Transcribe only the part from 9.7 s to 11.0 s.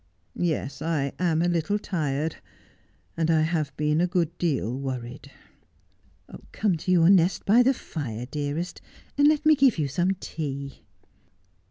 you some tea.'